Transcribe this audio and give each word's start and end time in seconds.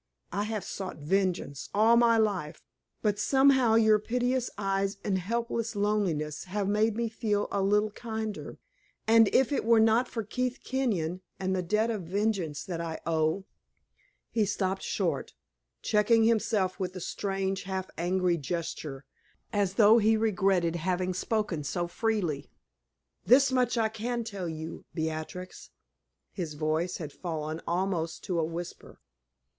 I 0.31 0.45
have 0.45 0.63
sought 0.63 0.97
vengeance 0.97 1.69
all 1.75 1.95
my 1.95 2.17
life, 2.17 2.63
but 3.03 3.19
somehow 3.19 3.75
your 3.75 3.99
piteous 3.99 4.49
eyes 4.57 4.97
and 5.03 5.19
helpless 5.19 5.75
loneliness 5.75 6.45
have 6.45 6.67
made 6.67 6.95
me 6.97 7.07
feel 7.07 7.47
a 7.51 7.61
little 7.61 7.91
kinder, 7.91 8.57
and 9.05 9.29
if 9.31 9.51
it 9.51 9.63
were 9.63 9.79
not 9.79 10.07
for 10.07 10.23
Keith 10.23 10.57
Kenyon, 10.63 11.21
and 11.39 11.55
the 11.55 11.61
debt 11.61 11.91
of 11.91 12.01
vengeance 12.05 12.63
that 12.63 12.81
I 12.81 12.99
owe" 13.05 13.45
He 14.31 14.43
stopped 14.43 14.81
short, 14.81 15.35
checking 15.83 16.23
himself 16.23 16.79
with 16.79 16.95
a 16.95 16.99
strange, 16.99 17.61
half 17.65 17.87
angry 17.95 18.37
gesture, 18.37 19.05
as 19.53 19.75
though 19.75 19.99
he 19.99 20.17
regretted 20.17 20.77
having 20.77 21.13
spoken 21.13 21.63
so 21.63 21.87
freely. 21.87 22.49
"This 23.27 23.51
much 23.51 23.77
I 23.77 23.87
can 23.87 24.23
tell 24.23 24.49
you, 24.49 24.83
Beatrix" 24.95 25.69
his 26.31 26.55
voice 26.55 26.97
had 26.97 27.13
fallen 27.13 27.61
almost 27.67 28.23
to 28.23 28.39
a 28.39 28.43
whisper. 28.43 28.99